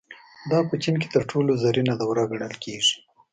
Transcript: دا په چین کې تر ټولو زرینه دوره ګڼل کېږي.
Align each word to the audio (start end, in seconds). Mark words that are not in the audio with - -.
دا 0.51 0.59
په 0.69 0.75
چین 0.83 0.95
کې 1.01 1.07
تر 1.15 1.21
ټولو 1.31 1.51
زرینه 1.63 1.93
دوره 2.01 2.23
ګڼل 2.31 2.53
کېږي. 2.63 2.95